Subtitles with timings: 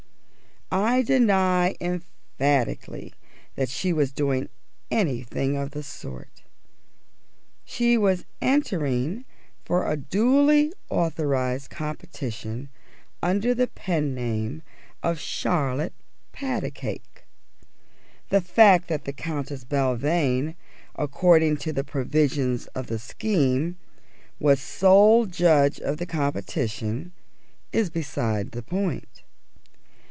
[0.73, 3.13] I deny emphatically
[3.55, 4.47] that she was doing
[4.89, 6.43] anything of the sort.
[7.65, 9.25] She was entering
[9.65, 12.69] for a duly authorised competition
[13.21, 14.61] under the pen name
[15.03, 15.91] of Charlotte
[16.31, 17.27] Patacake.
[18.29, 20.55] The fact that the Countess Belvane,
[20.95, 23.75] according to the provisions of the scheme,
[24.39, 27.11] was sole judge of the competition,
[27.73, 29.23] is beside the point.